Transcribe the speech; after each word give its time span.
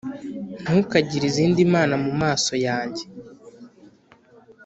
Ntukagire 0.61 1.25
izindi 1.31 1.59
mana 1.73 1.95
mu 2.03 2.11
maso 2.21 2.53
yanjye 2.67 3.03